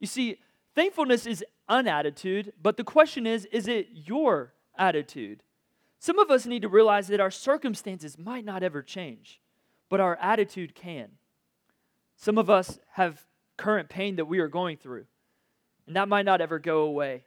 [0.00, 0.38] You see,
[0.74, 5.42] thankfulness is an attitude, but the question is is it your attitude?
[5.98, 9.40] Some of us need to realize that our circumstances might not ever change,
[9.88, 11.10] but our attitude can.
[12.16, 13.24] Some of us have
[13.56, 15.06] current pain that we are going through,
[15.86, 17.22] and that might not ever go away.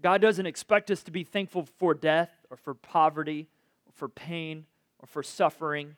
[0.00, 3.48] God doesn't expect us to be thankful for death or for poverty
[3.86, 4.66] or for pain
[5.04, 5.96] or for suffering.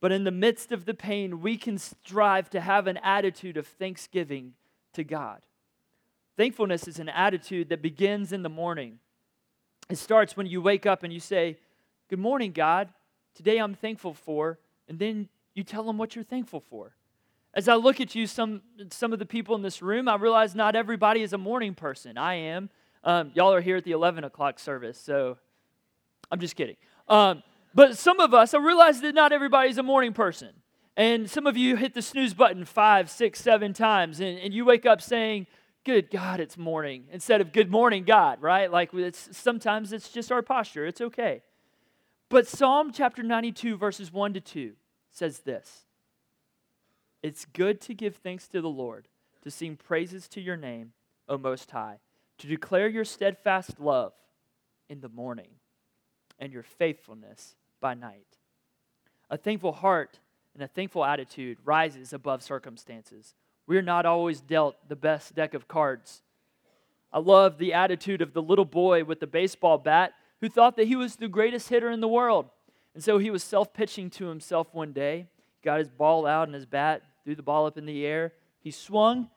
[0.00, 3.66] But in the midst of the pain, we can strive to have an attitude of
[3.66, 4.52] thanksgiving
[4.92, 5.42] to God.
[6.36, 9.00] Thankfulness is an attitude that begins in the morning.
[9.90, 11.58] It starts when you wake up and you say,
[12.08, 12.88] Good morning, God.
[13.34, 14.60] Today I'm thankful for.
[14.88, 16.94] And then you tell Him what you're thankful for.
[17.52, 20.54] As I look at you, some, some of the people in this room, I realize
[20.54, 22.16] not everybody is a morning person.
[22.16, 22.70] I am.
[23.02, 25.36] Um, y'all are here at the 11 o'clock service, so
[26.30, 26.76] I'm just kidding.
[27.08, 27.42] Um,
[27.76, 30.50] but some of us, I realize that not everybody's a morning person.
[30.96, 34.64] And some of you hit the snooze button five, six, seven times, and, and you
[34.64, 35.46] wake up saying,
[35.84, 38.72] Good God, it's morning, instead of Good morning, God, right?
[38.72, 40.84] Like it's, sometimes it's just our posture.
[40.84, 41.42] It's okay.
[42.28, 44.72] But Psalm chapter 92, verses 1 to 2
[45.12, 45.84] says this
[47.22, 49.06] It's good to give thanks to the Lord,
[49.42, 50.92] to sing praises to your name,
[51.28, 51.98] O Most High
[52.38, 54.12] to declare your steadfast love
[54.88, 55.50] in the morning
[56.38, 57.56] and your faithfulness
[57.86, 58.26] by night.
[59.30, 60.18] A thankful heart
[60.54, 63.36] and a thankful attitude rises above circumstances.
[63.68, 66.22] We're not always dealt the best deck of cards.
[67.12, 70.88] I love the attitude of the little boy with the baseball bat who thought that
[70.88, 72.46] he was the greatest hitter in the world.
[72.92, 75.28] And so he was self pitching to himself one day,
[75.62, 78.32] got his ball out and his bat, threw the ball up in the air.
[78.58, 79.30] He swung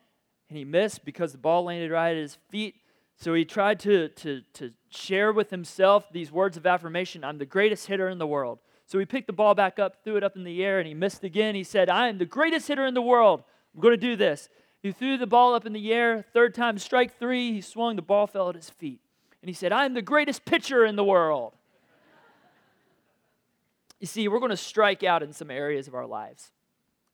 [0.49, 2.73] and he missed because the ball landed right at his feet
[3.19, 7.45] so he tried to, to, to share with himself these words of affirmation I'm the
[7.45, 8.59] greatest hitter in the world.
[8.85, 10.93] So he picked the ball back up, threw it up in the air, and he
[10.93, 11.53] missed again.
[11.53, 13.43] He said, I am the greatest hitter in the world.
[13.75, 14.49] I'm going to do this.
[14.81, 17.51] He threw the ball up in the air, third time, strike three.
[17.51, 19.01] He swung, the ball fell at his feet.
[19.41, 21.53] And he said, I am the greatest pitcher in the world.
[23.99, 26.51] you see, we're going to strike out in some areas of our lives.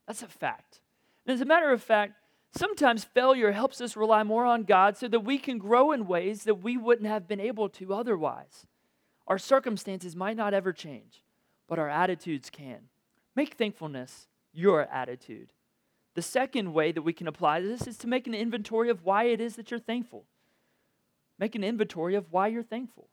[0.07, 0.79] That's a fact.
[1.25, 2.13] And as a matter of fact,
[2.57, 6.43] Sometimes failure helps us rely more on God so that we can grow in ways
[6.43, 8.65] that we wouldn't have been able to otherwise.
[9.27, 11.21] Our circumstances might not ever change,
[11.67, 12.89] but our attitudes can.
[13.35, 15.51] Make thankfulness your attitude.
[16.13, 19.25] The second way that we can apply this is to make an inventory of why
[19.25, 20.23] it is that you're thankful.
[21.37, 23.09] Make an inventory of why you're thankful.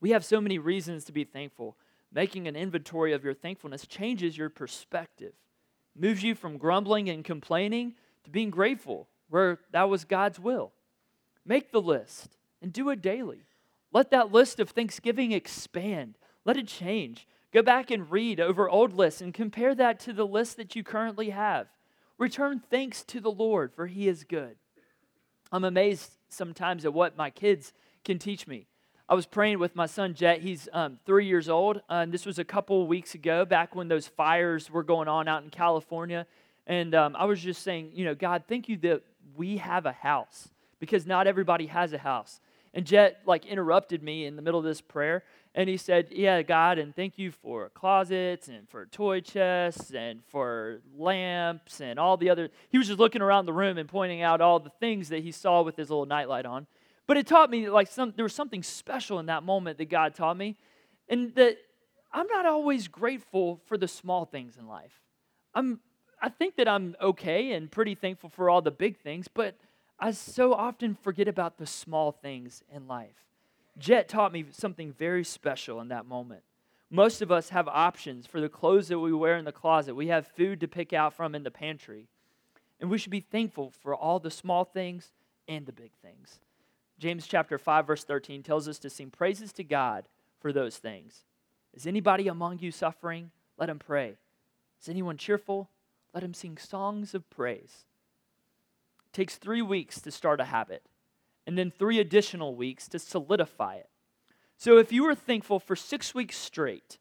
[0.00, 1.76] We have so many reasons to be thankful.
[2.10, 5.34] Making an inventory of your thankfulness changes your perspective,
[5.94, 10.72] moves you from grumbling and complaining to being grateful where that was God's will.
[11.44, 13.44] Make the list and do it daily.
[13.92, 17.26] Let that list of thanksgiving expand, let it change.
[17.52, 20.84] Go back and read over old lists and compare that to the list that you
[20.84, 21.68] currently have.
[22.18, 24.56] Return thanks to the Lord, for he is good.
[25.50, 27.72] I'm amazed sometimes at what my kids
[28.04, 28.66] can teach me.
[29.08, 30.42] I was praying with my son Jet.
[30.42, 33.88] He's um, three years old, uh, and this was a couple weeks ago, back when
[33.88, 36.26] those fires were going on out in California.
[36.68, 39.02] And um, I was just saying, you know, God, thank you that
[39.34, 42.40] we have a house because not everybody has a house.
[42.74, 46.42] And Jet like interrupted me in the middle of this prayer and he said, Yeah,
[46.42, 52.18] God, and thank you for closets and for toy chests and for lamps and all
[52.18, 52.50] the other.
[52.68, 55.32] He was just looking around the room and pointing out all the things that he
[55.32, 56.66] saw with his little nightlight on.
[57.06, 60.14] But it taught me like some there was something special in that moment that God
[60.14, 60.56] taught me.
[61.08, 61.56] And that
[62.12, 65.00] I'm not always grateful for the small things in life.
[65.54, 65.80] I'm
[66.20, 69.54] I think that I'm okay and pretty thankful for all the big things, but
[70.00, 73.24] I so often forget about the small things in life.
[73.78, 76.42] Jet taught me something very special in that moment.
[76.90, 79.94] Most of us have options for the clothes that we wear in the closet.
[79.94, 82.08] We have food to pick out from in the pantry.
[82.80, 85.12] And we should be thankful for all the small things
[85.46, 86.40] and the big things.
[86.98, 90.08] James chapter 5 verse 13 tells us to sing praises to God
[90.40, 91.24] for those things.
[91.74, 93.30] Is anybody among you suffering?
[93.58, 94.16] Let him pray.
[94.80, 95.68] Is anyone cheerful?
[96.14, 97.84] Let him sing songs of praise.
[99.06, 100.82] It takes three weeks to start a habit,
[101.46, 103.88] and then three additional weeks to solidify it.
[104.56, 106.98] So if you are thankful for six weeks straight,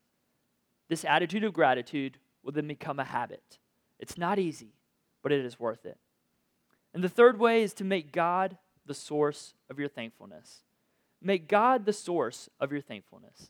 [0.89, 3.57] this attitude of gratitude will then become a habit.
[3.99, 4.73] It's not easy,
[5.23, 5.97] but it is worth it.
[6.93, 10.61] And the third way is to make God the source of your thankfulness.
[11.21, 13.49] Make God the source of your thankfulness.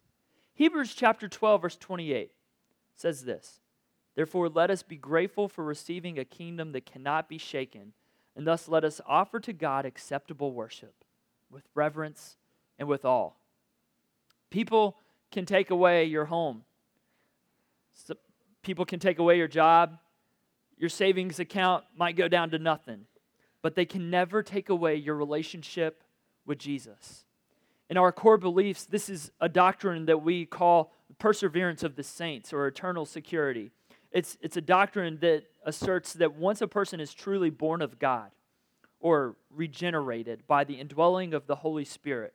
[0.53, 2.31] Hebrews chapter 12, verse 28
[2.95, 3.59] says this
[4.17, 7.93] Therefore, let us be grateful for receiving a kingdom that cannot be shaken,
[8.35, 11.05] and thus let us offer to God acceptable worship
[11.51, 12.35] with reverence
[12.79, 13.33] and with awe.
[14.49, 14.97] People
[15.31, 16.63] can take away your home.
[18.63, 19.99] People can take away your job,
[20.79, 23.05] your savings account might go down to nothing,
[23.61, 26.03] but they can never take away your relationship
[26.43, 27.23] with Jesus.
[27.87, 32.51] In our core beliefs, this is a doctrine that we call perseverance of the saints
[32.51, 33.69] or eternal security.
[34.11, 38.31] It's, it's a doctrine that asserts that once a person is truly born of God
[38.99, 42.33] or regenerated by the indwelling of the Holy Spirit,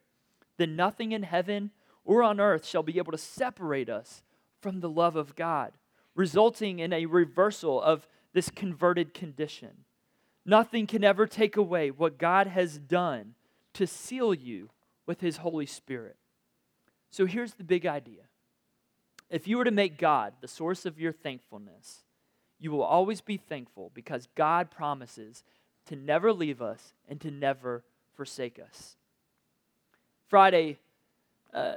[0.59, 1.71] then nothing in heaven
[2.05, 4.23] or on earth shall be able to separate us
[4.61, 5.73] from the love of God,
[6.15, 9.85] resulting in a reversal of this converted condition.
[10.45, 13.35] Nothing can ever take away what God has done
[13.75, 14.71] to seal you
[15.07, 16.17] with His Holy Spirit.
[17.11, 18.23] So here's the big idea
[19.33, 22.05] if you were to make God the source of your thankfulness,
[22.61, 25.43] you will always be thankful because God promises
[25.87, 27.83] to never leave us and to never
[28.15, 28.97] forsake us.
[30.29, 30.79] Friday,
[31.53, 31.77] uh,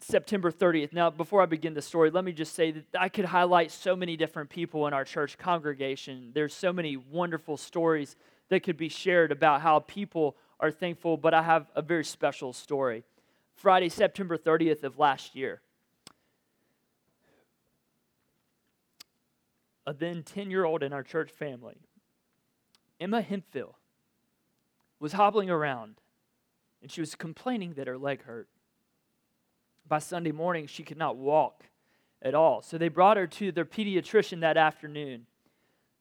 [0.00, 0.92] September 30th.
[0.92, 3.96] Now, before I begin the story, let me just say that I could highlight so
[3.96, 6.30] many different people in our church congregation.
[6.34, 8.16] There's so many wonderful stories
[8.48, 12.52] that could be shared about how people are thankful, but I have a very special
[12.52, 13.04] story.
[13.54, 15.60] Friday, September 30th of last year,
[19.88, 21.78] a then 10 year old in our church family,
[23.00, 23.78] Emma Hemphill,
[25.00, 25.94] was hobbling around
[26.82, 28.48] and she was complaining that her leg hurt
[29.88, 31.64] by Sunday morning, she could not walk
[32.20, 32.60] at all.
[32.60, 35.24] So they brought her to their pediatrician that afternoon.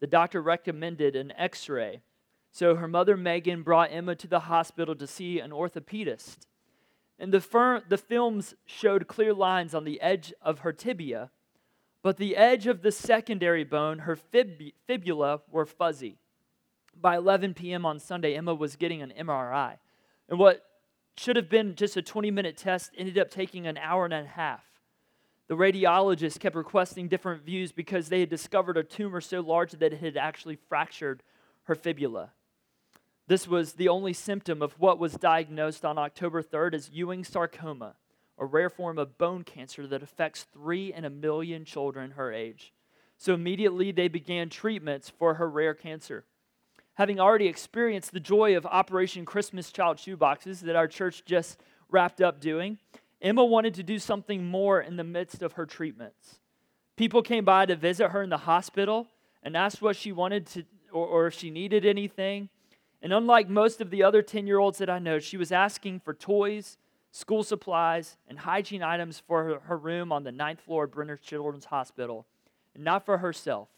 [0.02, 2.02] The doctor recommended an x ray.
[2.52, 6.40] So her mother, Megan, brought Emma to the hospital to see an orthopedist.
[7.18, 11.32] And the, fir- the films showed clear lines on the edge of her tibia,
[12.08, 16.18] but the edge of the secondary bone, her fib- fibula, were fuzzy.
[16.96, 17.86] By 11 p.m.
[17.86, 19.74] on Sunday, Emma was getting an MRI.
[20.30, 20.64] And what
[21.18, 24.24] should have been just a 20 minute test, ended up taking an hour and a
[24.24, 24.64] half.
[25.50, 29.92] The radiologist kept requesting different views because they had discovered a tumor so large that
[29.92, 31.24] it had actually fractured
[31.64, 32.32] her fibula.
[33.28, 37.96] This was the only symptom of what was diagnosed on October 3rd as Ewing sarcoma,
[38.38, 42.74] a rare form of bone cancer that affects three in a million children her age.
[43.18, 46.26] So immediately they began treatments for her rare cancer
[46.98, 51.62] having already experienced the joy of Operation Christmas Child Shoeboxes that our church just
[51.92, 52.80] wrapped up doing,
[53.22, 56.40] Emma wanted to do something more in the midst of her treatments.
[56.96, 59.06] People came by to visit her in the hospital
[59.44, 62.50] and asked what she wanted to, or, or if she needed anything.
[63.04, 66.00] And unlike most of the other 10 year olds that I know, she was asking
[66.00, 66.80] for toys,
[67.18, 71.66] school supplies, and hygiene items for her, room on the ninth floor of Brenner Children's
[71.66, 72.26] Hospital,
[72.76, 73.70] and not for herself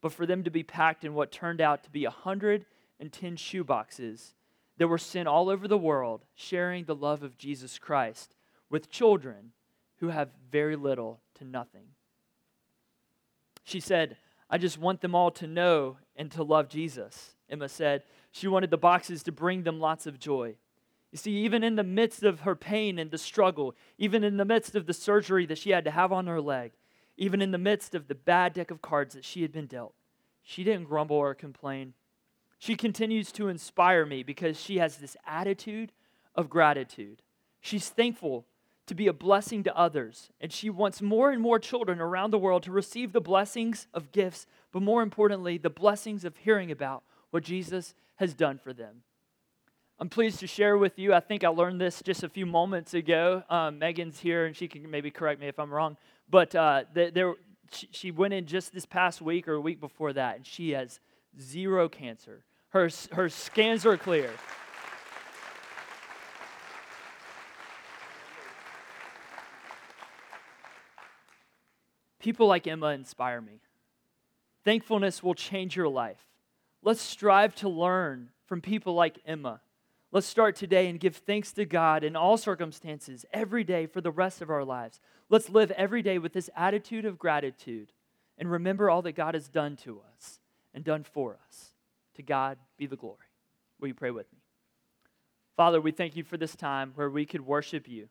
[0.00, 4.34] but for them to be packed in what turned out to be 110 shoeboxes
[4.76, 8.36] that were sent all over the world, sharing the love of Jesus Christ
[8.70, 9.52] with children
[9.96, 11.86] who have very little to nothing.
[13.64, 14.16] She said,
[14.48, 17.34] I just want them all to know and to love Jesus.
[17.50, 20.54] Emma said she wanted the boxes to bring them lots of joy.
[21.10, 24.44] You see, even in the midst of her pain and the struggle, even in the
[24.44, 26.72] midst of the surgery that she had to have on her leg,
[27.16, 29.94] even in the midst of the bad deck of cards that she had been dealt.
[30.42, 31.94] She didn't grumble or complain.
[32.58, 35.92] She continues to inspire me because she has this attitude
[36.34, 37.22] of gratitude.
[37.60, 38.46] She's thankful
[38.86, 42.38] to be a blessing to others, and she wants more and more children around the
[42.38, 47.02] world to receive the blessings of gifts, but more importantly, the blessings of hearing about
[47.30, 49.02] what Jesus has done for them.
[50.00, 51.12] I'm pleased to share with you.
[51.12, 53.42] I think I learned this just a few moments ago.
[53.50, 55.96] Um, Megan's here, and she can maybe correct me if I'm wrong.
[56.30, 57.34] But uh, there,
[57.72, 60.70] she, she went in just this past week or a week before that, and she
[60.70, 61.00] has
[61.40, 62.44] zero cancer.
[62.68, 64.30] Her, her scans are clear.
[72.20, 73.60] People like Emma inspire me.
[74.64, 76.20] Thankfulness will change your life.
[76.84, 79.60] Let's strive to learn from people like Emma
[80.10, 84.10] Let's start today and give thanks to God in all circumstances, every day for the
[84.10, 85.00] rest of our lives.
[85.28, 87.92] Let's live every day with this attitude of gratitude
[88.38, 90.40] and remember all that God has done to us
[90.72, 91.72] and done for us.
[92.14, 93.16] To God be the glory.
[93.78, 94.38] Will you pray with me?
[95.56, 98.08] Father, we thank you for this time where we could worship you.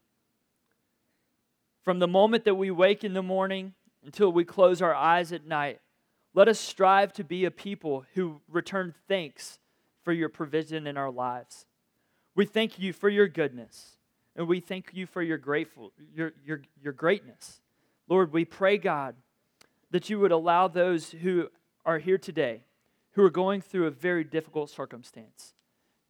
[1.83, 3.73] From the moment that we wake in the morning
[4.05, 5.79] until we close our eyes at night,
[6.33, 9.59] let us strive to be a people who return thanks
[10.03, 11.65] for your provision in our lives.
[12.37, 13.97] We thank you for your goodness,
[14.35, 17.61] and we thank you for your grateful your, your, your greatness.
[18.07, 19.15] Lord, we pray, God,
[19.89, 21.47] that you would allow those who
[21.83, 22.61] are here today,
[23.13, 25.55] who are going through a very difficult circumstance,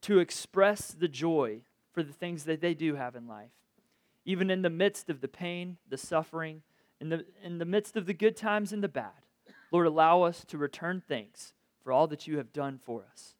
[0.01, 1.61] to express the joy
[1.93, 3.53] for the things that they do have in life,
[4.25, 6.61] even in the midst of the pain, the suffering,
[6.99, 9.23] in the, in the midst of the good times and the bad,
[9.71, 13.36] Lord, allow us to return thanks for all that you have done for us.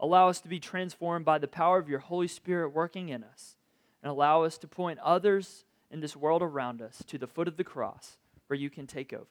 [0.00, 3.56] Allow us to be transformed by the power of your Holy Spirit working in us,
[4.02, 7.58] and allow us to point others in this world around us to the foot of
[7.58, 9.26] the cross where you can take over.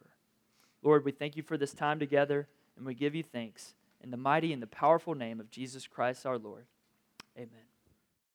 [0.84, 2.48] Lord, we thank you for this time together,
[2.78, 6.26] and we give you thanks in the mighty and the powerful name of Jesus Christ
[6.26, 6.66] our Lord.
[7.36, 7.69] Amen.